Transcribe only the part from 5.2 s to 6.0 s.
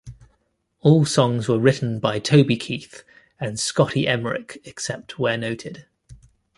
noted.